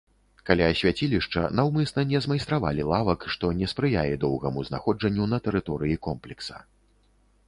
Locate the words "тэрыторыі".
5.49-6.01